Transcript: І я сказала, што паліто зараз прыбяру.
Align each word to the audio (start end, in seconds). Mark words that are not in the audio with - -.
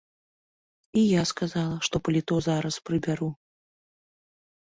І 1.01 1.03
я 1.03 1.21
сказала, 1.31 1.75
што 1.89 1.95
паліто 2.07 2.35
зараз 2.47 2.75
прыбяру. 2.89 3.29